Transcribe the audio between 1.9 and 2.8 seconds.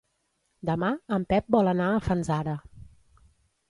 a Fanzara.